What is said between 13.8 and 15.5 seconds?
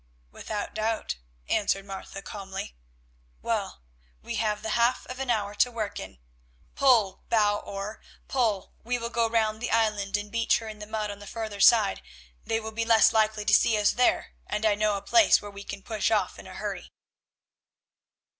there, and I know a place